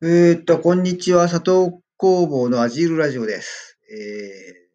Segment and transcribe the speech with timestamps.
[0.00, 1.28] えーっと、こんにちは。
[1.28, 3.80] 佐藤工房のアジールラジオです。
[3.90, 4.70] え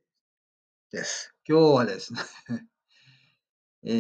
[0.92, 1.34] ー、です。
[1.48, 2.20] 今日はですね
[3.88, 3.92] え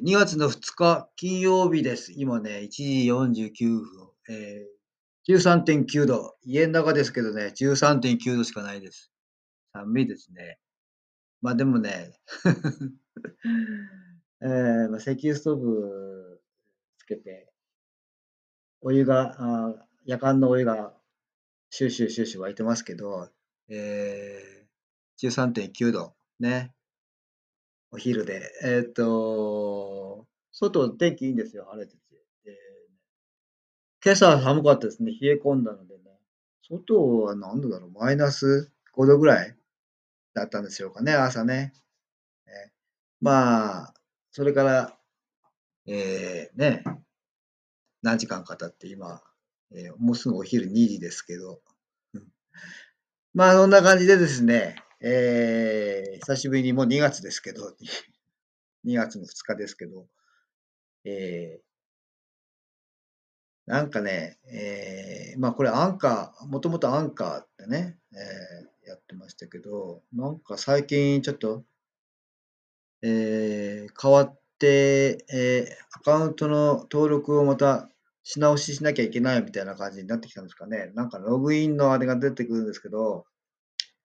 [0.00, 2.12] ー、2月の2日金曜日です。
[2.12, 4.10] 今ね、1時49分。
[4.28, 6.36] えー、13.9度。
[6.42, 9.10] 家の中ですけどね、13.9度しかないです。
[9.72, 10.60] 寒いですね。
[11.40, 12.16] まあでもね、
[14.40, 16.40] えーまあ、石油ストーブ
[16.98, 17.52] つけて、
[18.82, 20.92] お湯が、あ夜間のお湯が
[21.70, 23.28] シューシューシューシュー湧いてますけど、
[23.68, 26.72] えー、13.9度ね。
[27.92, 28.42] お昼で。
[28.64, 31.66] えー、っと、外天気いいんですよ。
[31.70, 31.98] 晴れてて。
[32.46, 32.52] えー、
[34.04, 35.12] 今朝寒かったですね。
[35.12, 36.02] 冷え込んだのでね。
[36.68, 39.56] 外は何度だろうマイナス5度ぐらい
[40.34, 41.72] だったんでしょうかね、朝ね。
[42.46, 42.70] えー、
[43.20, 43.94] まあ、
[44.32, 44.98] それから、
[45.86, 46.84] えー、ね、
[48.02, 49.22] 何時間か経って今、
[49.74, 51.60] えー、もうすぐお昼2時ですけど、
[53.34, 57.74] まあ、そんな感じでですね、えー、久しぶりにもう2月ですけど、
[58.84, 60.06] 2月の2日ですけど、
[61.04, 61.72] えー、
[63.66, 71.64] なんかね、えー、まあこれアンカー、もともとアンカーってね、えー、やってましたけど、なんか最近ちょっと、
[73.00, 77.88] えー、変わって、えー、アカウントの登録をまた
[78.24, 80.92] し直ししなきゃいけないみたいな感じになってきたんですかね。
[80.94, 83.26] なんかログインのあれが出てくるんですけど、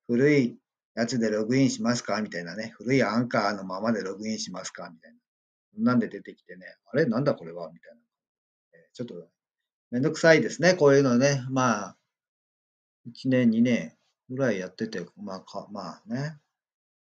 [0.08, 0.58] 古い
[0.96, 2.74] やつでログインしますかみたいなね。
[2.78, 5.92] 古いアンカーのままでログインしますかみたいな。
[5.92, 6.66] なんで出てきてね。
[6.92, 7.06] あれ？
[7.06, 7.70] なんだこれは？
[7.72, 7.98] みたいな。
[8.94, 9.28] ちょっと
[9.92, 10.74] めんどくさいですね。
[10.74, 11.44] こういうのね。
[11.52, 11.98] まあ、
[13.08, 13.94] 1年、2年
[14.30, 16.38] ぐらいやってて、まあか、まあね。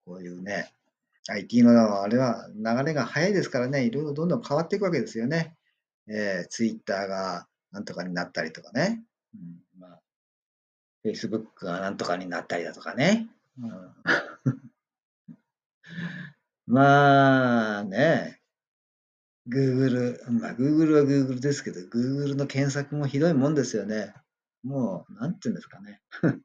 [0.06, 0.72] こういうね。
[1.28, 3.84] IT のあれは流れが早いですからね。
[3.84, 5.54] いろいろどんどん変わっていくわけですよね。
[6.08, 9.04] えー、ツイッターがなんとかになったりとかね。
[9.34, 10.00] うん、まあ、
[11.04, 13.28] Facebook がなんとかになったりだとかね。
[13.60, 13.70] うん、
[16.66, 18.40] まあね、
[19.48, 24.14] Google、まあ Google は Google ですけど、Google の検索もひどいもんですよね。
[24.62, 26.00] もう、なんて言うんですかね。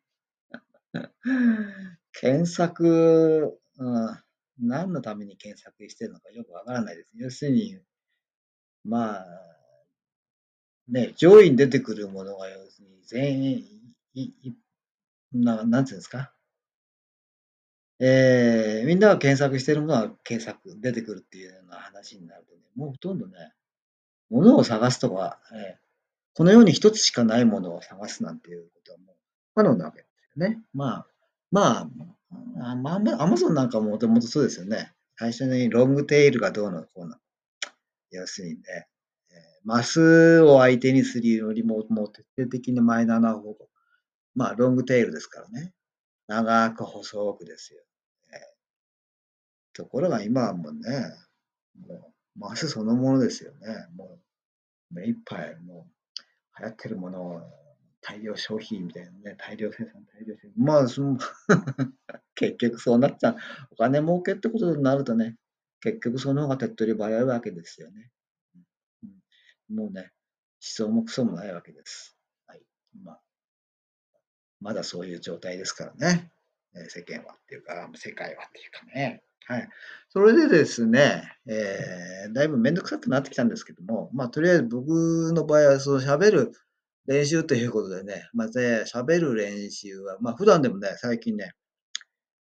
[2.11, 4.17] 検索、うん、
[4.59, 7.11] 何のために検索してるのかよくわからないです。
[7.15, 7.79] 要するに、
[8.83, 9.25] まあ、
[10.89, 13.65] ね、上位に出てくるものが、要するに全員、
[14.15, 14.53] いい
[15.33, 16.31] ななんていうんですか？
[17.99, 23.53] えー、みんなが検索してるものは検索、出てくるっていうような話になるとね、もうほとんどね、
[24.29, 25.77] ものを探すとか、えー、
[26.33, 29.15] この世に一つしかないものを探すなんていうことはもう
[29.53, 30.61] 不可能なわけですよね。
[30.73, 31.07] まあ、
[31.51, 34.93] まあ、あまあ、アマゾンなんかももともとそうですよね。
[35.17, 37.15] 最初にロングテイルがどうのこうの。
[38.11, 38.87] 要するにね、
[39.63, 43.69] マスを相手にするよりも、もう徹底的にマイナーな方法。
[44.35, 45.73] まあ、ロングテイルですからね。
[46.27, 47.81] 長く細くですよ。
[49.79, 50.79] ところが今はもうね、
[51.87, 53.87] もう、マスそのものですよね。
[53.95, 54.19] も
[54.91, 55.87] う、目いっぱい、も
[56.57, 57.41] う、流行ってるものを
[58.01, 60.53] 大量消費みたいなね、大量生産、大量生産。
[60.57, 61.17] まあ、その
[62.35, 63.37] 結局そうなっちゃう。
[63.71, 65.37] お金儲けってことになるとね、
[65.79, 68.11] 結局その方が手っ取り早いわけですよね。
[69.69, 70.09] もうね、思
[70.59, 72.17] 想もクソもないわけです。
[72.47, 72.61] はい。
[73.03, 73.21] まあ、
[74.59, 76.31] まだそういう状態ですからね。
[76.89, 79.23] 世間はっていうか、世界はっていうかね。
[79.45, 79.69] はい。
[80.09, 84.89] それでですね、えー、だいぶめんどくさくなってきたんですけども、まあ、とりあえず僕
[85.33, 86.51] の場合は、その喋る
[87.07, 91.53] 練習ということでね、まず、ね、喋る練習は、まあ、普段でもね、最近ね、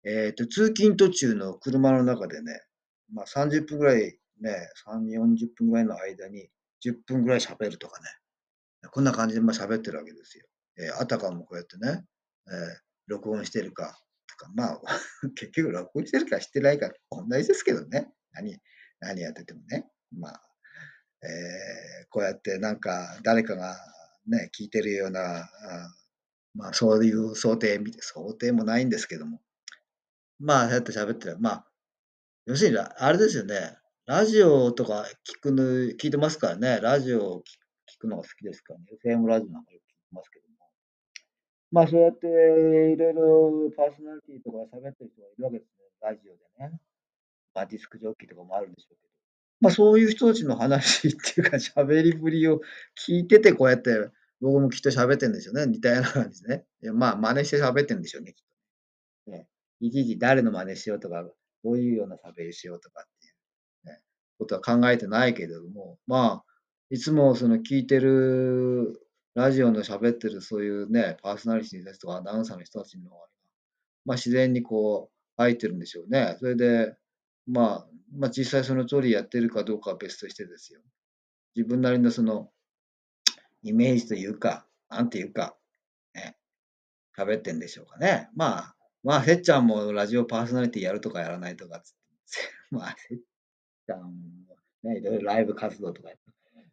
[0.04, 2.60] えっ、ー、と、通勤途中の車の中でね、
[3.12, 6.48] まあ、30分ぐらいね、3、40分ぐらいの間に
[6.84, 8.08] 10分ぐらい喋るとかね。
[8.90, 10.46] こんな感じで喋ってるわけですよ。
[10.78, 12.04] えー、あたかもこうやってね、
[12.48, 12.54] えー、
[13.06, 14.80] 録音してるか、とか、まあ、
[15.34, 18.12] 結局録音してるかしてないか同じですけどね。
[18.32, 18.60] 何、
[19.00, 19.88] 何やっててもね。
[20.12, 20.42] まあ、
[21.22, 23.76] えー、こうやってなんか誰かが
[24.26, 25.48] ね、聞いてるような、あ
[26.54, 29.40] まあそういう想定、想定もないんですけども。
[30.38, 31.38] まあ、そうやって喋ってる。
[31.38, 31.72] まあ、
[32.44, 33.78] 要するに、あれですよね。
[34.06, 36.78] ラジオとか聞くの、聞いてますからね。
[36.80, 37.42] ラジオを
[37.92, 38.86] 聞くのが好きですからね。
[39.04, 40.54] FM ラジオなんかよく聞いてますけども。
[41.72, 45.84] まあ、そうやっていろいろパーソナリティとか喋ってる人がいるわけですね。
[46.00, 46.38] ラジオで
[46.70, 46.78] ね。
[47.52, 49.10] まあ、ディスクジョッキーとかもあるんでしょうけど。
[49.60, 52.60] まあ、そういう人たちの話っていうか、喋りぶりを
[53.08, 53.90] 聞いてて、こうやって
[54.40, 55.66] 僕もきっと喋ってるんですよね。
[55.66, 56.64] 似たような感じですね。
[56.80, 58.44] いやまあ、真似して喋ってるんでしょうね、きっ
[59.24, 59.48] とね。
[59.80, 61.24] いちいち誰の真似しようとか、
[61.64, 63.04] どういうような喋りしようとか、
[64.38, 66.44] ことは考えてないけれども、まあ、
[66.90, 69.00] いつもその聞いてる
[69.34, 73.10] ラジオの喋ってるそういうね、パーソナリティの人とかアナウンサーの人たちの、
[74.04, 76.36] まあ、自然にこう入ってるんでしょうね。
[76.38, 76.94] それで、
[77.46, 77.86] まあ、
[78.16, 80.80] まあ、実際その通りやってるかどうかは別としてですよ。
[81.54, 82.50] 自分なりのその、
[83.62, 85.56] イメージというか、なんていうか、
[86.14, 86.36] ね、
[87.18, 88.28] 喋ってんでしょうかね。
[88.34, 91.96] まあ、まあ、せっちゃんもラジオパーソナリティやるとかやらないとかつって、
[92.70, 94.36] まあ、せっゃん
[94.82, 96.10] ね、いろいろライブ活動とか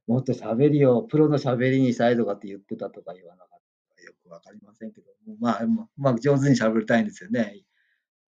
[0.08, 5.08] もっと喋りを、プロの喋りにしたいとかって言ってたとか言わなかったかよくわかりませんけど、
[5.40, 5.62] まあ、
[5.98, 7.62] まあ、上手に喋りたいんですよね。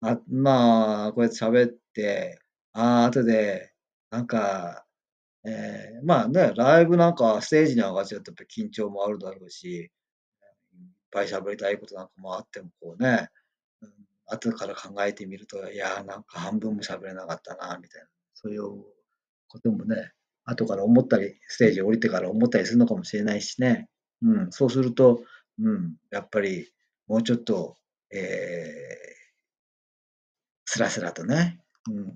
[0.01, 2.39] あまあ、こうやって喋って、
[2.73, 3.73] ああ、後で、
[4.09, 4.85] なんか、
[5.45, 9.89] えー、まあね、ライブなんかステージに上がっちゃうとやっぱ緊張もあるだろうし、いっ
[11.11, 13.29] ぱい喋りたいことなんかもあってもこうね、
[13.81, 13.91] うん、
[14.27, 18.63] 後から考えてみると、いや、なんか半分も喋れなかったな、みたいな、そういう
[19.47, 20.11] こともね、
[20.45, 23.89] 後から思ったり、ステージ降りてから思ったりするのかもしれないしね。
[24.21, 25.23] うん、そうすると、
[25.59, 26.71] うん、やっぱり
[27.07, 27.77] もうちょっと、
[28.11, 28.21] えー、
[30.65, 31.59] スラスラとね、
[31.89, 32.13] うん、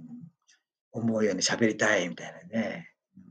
[0.92, 3.24] 思うように喋りたいみたいなね、うん、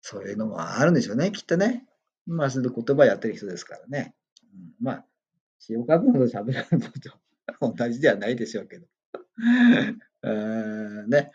[0.00, 1.86] そういうのもあるんでしょうね、きっとね。
[2.26, 4.14] まあ、それで言葉やってる人ですからね。
[4.54, 5.06] うん、まあ、
[5.58, 8.86] 詩を書くのと喋るのと同じではないでしょうけど。
[11.08, 11.32] ね、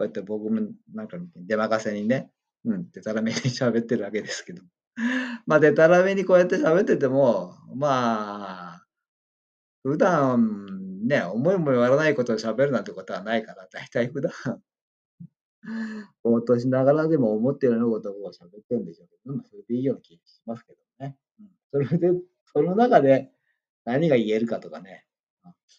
[0.00, 0.60] うやって僕も
[0.92, 2.30] なんか出任せにね、
[2.64, 4.62] うん、でたらめに喋ってるわけですけど。
[5.46, 8.86] まあ、でたらめにこうやって喋ってても、まあ、
[9.82, 14.32] 普段ね、思いもよらないことを喋るなんてことはないから、大体普段、
[16.24, 21.16] 応答しながらでも思ってるようなことを喋ってるんでしょうけど、それでいいような気がしますけどね。
[21.40, 22.10] うん、それで、
[22.46, 23.30] その中で
[23.84, 25.04] 何が言えるかとかね、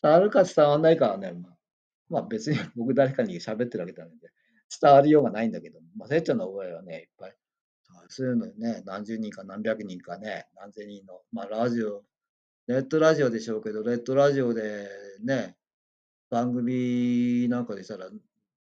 [0.01, 1.54] 伝わるか伝わらないかはね、まあ、
[2.09, 4.31] まあ、別に 僕誰かに喋ってるわけじゃないんで、
[4.81, 7.37] 伝わりようがないんだけど、まあ、せっちゃんの覚えはね、いっぱい、
[8.09, 12.05] そういうのね、何十人か何百人かね、何千人の、まあ、ラジオ
[12.67, 14.89] ネットラジオでしょうけど、ネットラジオで
[15.23, 15.55] ね、
[16.31, 18.09] 番組なんかでしたら、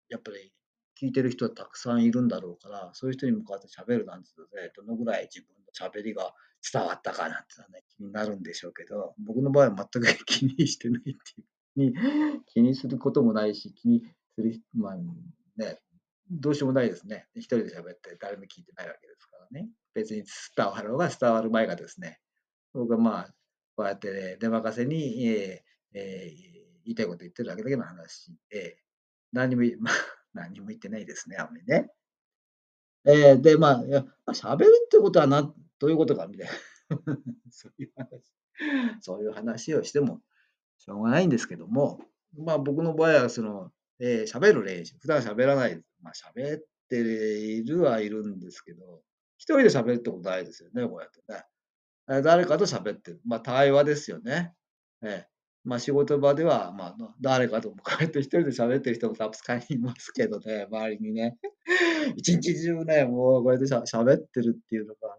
[0.09, 0.53] やっぱり
[1.01, 6.33] 聞いてる人はたくさんいるんだろうから、そういう人に向かって喋るなんてので、どのぐらい自分の喋りが
[6.73, 11.45] 伝わったかなんてのはね、気になるんでしょうけど、僕の場合は全く気にしてないっていう。
[11.79, 11.95] に
[12.47, 14.03] 気にすることもないし、気に
[14.35, 15.81] する、まあね、
[16.31, 17.27] どうしようもないですね。
[17.35, 19.69] 一人で喋って誰も聞いてないわけですからね。
[19.95, 20.25] 別に
[20.57, 22.21] 伝わろうが伝わる前がですね、
[22.75, 23.35] 僕はまあ、
[23.77, 28.79] こうやって、ね、出任せに、えーえー、言いたいこと言ってるだけだけの話で、
[29.33, 29.95] 何も、 まあ、
[30.35, 31.91] 何も言ってないですね、あんまりね。
[33.05, 35.43] えー、で、まあ、いや喋るってことはな、
[35.79, 36.53] どういうことか、みたいな。
[37.51, 38.23] そういう話、
[39.01, 40.21] そういう話をしても
[40.89, 42.01] しょうがないんですけども、
[42.37, 43.71] まあ僕の場合は、その、
[44.01, 49.03] えー、喋る練習、普段喋らない、まあ喋っているはいるんですけど、
[49.37, 52.23] 一人で喋るってことないですよね、こうやってね。
[52.23, 53.21] 誰かと喋ってる。
[53.27, 54.55] まあ、対話ですよね。
[55.03, 55.29] ええ。
[55.65, 61.37] まあ、仕事場では、まあ、誰かとこうやって一人で喋ってる人もたくさんいますけどね、周りにね。
[62.17, 65.15] 一日中ね、もうこうやってしゃ喋ってるっていうのが、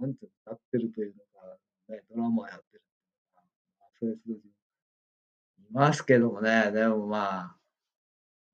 [0.00, 1.56] なんていうの、やってるというのが、
[1.96, 3.40] ね、ドラマやってるっていうの
[3.80, 4.57] が、そういう人い
[5.70, 7.56] ますけどもね、でもまあ、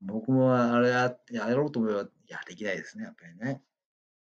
[0.01, 3.61] 僕もあれややろうと思えば、いや、できないですね、やっぱりね。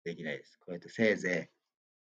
[0.04, 0.58] できないです。
[0.58, 1.62] こうやってせいぜい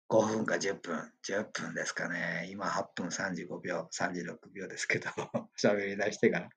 [0.09, 2.49] 5分か10分、10分ですかね。
[2.51, 5.11] 今8分35秒、36秒ですけど、
[5.61, 6.49] 喋り出してから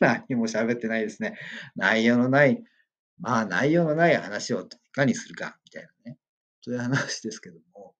[0.28, 1.38] 何も喋ってないですね。
[1.74, 2.62] 内容のない、
[3.18, 6.18] まあ内容のない話をいかにするか、みたいなね。
[6.62, 7.96] そういう話ですけども。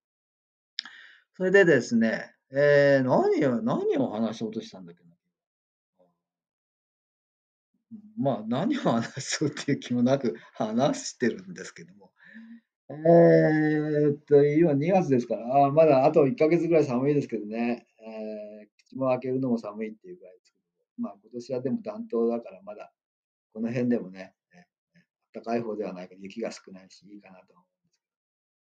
[1.36, 5.09] それでですね、えー、何を、何を話そうとしたんだっけな。
[8.20, 12.10] まあ何を話そうっていう気もなく話してるんですけども。
[12.90, 20.66] えーっと、今2月ですから、あまだあと1ヶ月ぐらい寒いですけどね、えー、口も開けるのも寒いっていうぐらいですけど、
[20.98, 22.92] まあ今年はでも暖冬だからまだ、
[23.54, 24.66] この辺でもね、ね
[25.32, 28.00] 暖かい方ではないけど雪が少ないしいいかなと思うんです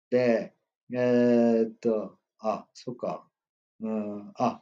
[0.09, 0.21] けど。
[0.21, 0.53] で、
[0.93, 3.25] えー、っと、あ、そっか。
[3.79, 4.61] うん、あ、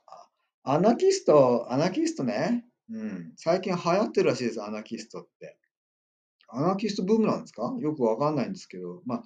[0.63, 2.65] アナキスト、アナキストね。
[2.91, 5.57] うん、最近流行ってるらしいです、アナキストって。
[6.47, 7.75] アナキストブームなんですか？
[7.79, 9.23] よくわかんないんですけど、まあ、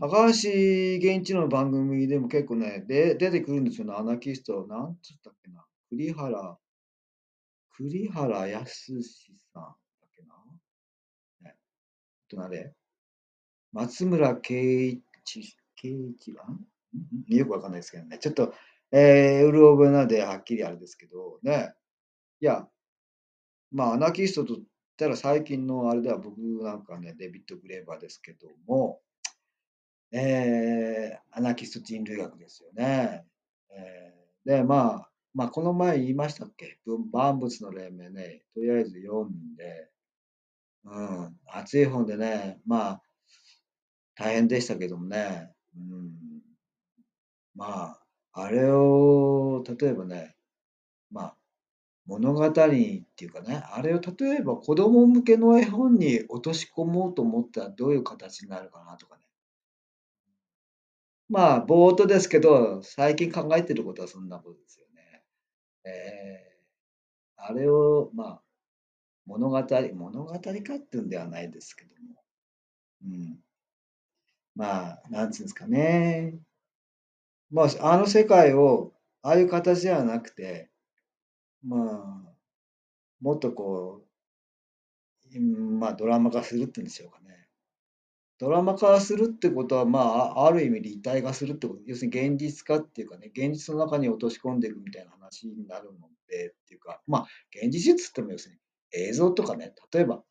[0.00, 4.66] 高橋源一の番組でも結構ね、で出てくるんですよ、アナキスト。
[4.66, 5.64] なんつったっけな？
[5.88, 6.58] 栗原、
[7.76, 9.02] 栗原康
[9.52, 10.34] さんだっけな？
[11.48, 11.56] ね、
[12.28, 12.74] となれ
[13.72, 16.66] 松村圭一、圭一はん？
[17.28, 18.18] よくわかんないですけどね。
[18.18, 18.52] ちょっと、
[18.90, 21.72] えー、うる覚えなんではっきりあれですけど、ね。
[22.40, 22.68] いや、
[23.76, 24.66] まあ、アナキストと言っ
[24.96, 29.02] たら最近のあれでは僕なんかね、デビッド・グレーバーですけども、
[30.12, 33.26] ええ、アナキスト人類学ですよね。
[33.70, 34.14] え
[34.46, 39.90] え、で、まあ、まあ、この前言いましたっけ、ぶん万物の黎明ね、とりあえず読んで、
[40.84, 43.02] うん、熱い本でね、まあ、
[44.14, 46.12] 大変でしたけどもね、うん、
[47.54, 48.02] まあ、
[48.32, 50.35] あれを例えばね、
[52.06, 59.22] 物語っていうかね、あれを例えば子供向けの絵本に落とし込もうと思ったらどういう形になるかなとかね。
[61.28, 65.24] まあ、ぼーっとですけど、最近考えてることはそんなことですよね。
[65.84, 66.58] ええ、
[67.36, 68.42] あれを、まあ、
[69.26, 69.60] 物語
[69.94, 70.42] 物語化っ
[70.78, 72.22] ていうんではないですけども、
[73.04, 73.38] うん、
[74.54, 76.38] まあ、なんつうんですかね。
[77.50, 80.70] まあ、あの世界を、ああいう形ではなくて、
[81.62, 82.34] まあ、
[83.20, 84.02] もっとこ
[85.34, 87.48] う、うん、まあ、ドラマ化するっていうんでしょうかね。
[88.38, 97.26] ドラマ化するってことは、まあ、ある意味立体化するってこと、要するに現実化っていうかね、現実の中に落とし込んでいくみたいな話になるのでっていうか、まあ、
[97.62, 98.60] 現実っつっても要するに
[99.08, 100.22] 映像とかね、例えば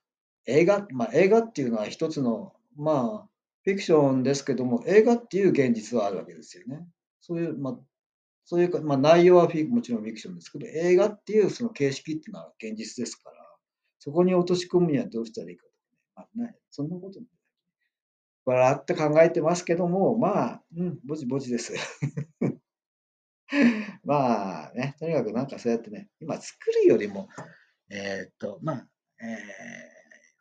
[0.45, 3.29] 映画、まあ、映画っていうのは一つの、まあ、
[3.63, 6.85] フィクションですけども、映画っていう現実はあるわけですよね。
[7.21, 7.79] そういう、まあ、
[8.45, 13.37] そういうか、まあ、内容はフィもちろんフィクションですけど、映画っていうその形式っていうのは現実ですから、
[13.99, 15.71] そこに落とし込むにはどうしたらいいかと
[16.21, 17.19] かね、まあ、ねそんなこと
[18.45, 21.73] 笑って考えてますけども、まあ、うん、ぼちぼちです。
[24.03, 27.27] まあね、とにかくなんかそうやってね、今作るよりも、
[27.89, 28.87] えーっと、まあ、
[29.21, 29.95] えー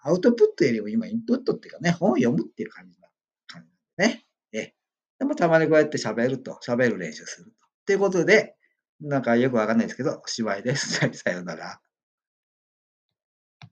[0.06, 3.08] アウトプットよりも今インプットっていうかね、本を読むっていう感じな
[3.46, 4.26] 感じね。
[4.52, 4.74] え
[5.18, 7.53] でもたまにこうやって喋ると、喋る練習する
[7.86, 7.86] と。
[7.86, 8.56] っていうことで、
[9.00, 11.00] なんかよくわかんないですけど、おしまいです。
[11.14, 11.80] さよなら。